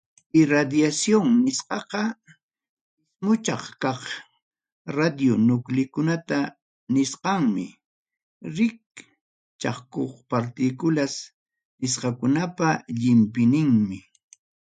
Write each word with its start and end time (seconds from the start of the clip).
Irradiación 0.41 1.25
nisqaqa 1.45 2.03
ismuchkaq 2.29 4.01
radionúclidos 4.97 6.53
nisqaman 6.93 7.69
rikchakuq 8.55 10.11
partículas 10.31 11.13
nisqakunapa 11.81 12.67
llimpiyninmi. 12.99 13.99